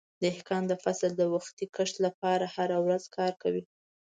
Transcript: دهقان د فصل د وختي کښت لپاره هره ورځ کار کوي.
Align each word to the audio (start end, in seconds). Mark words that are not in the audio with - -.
دهقان 0.23 0.63
د 0.67 0.73
فصل 0.83 1.11
د 1.17 1.23
وختي 1.33 1.65
کښت 1.75 1.95
لپاره 2.05 2.45
هره 2.55 2.77
ورځ 2.85 3.03
کار 3.17 3.33
کوي. 3.41 3.63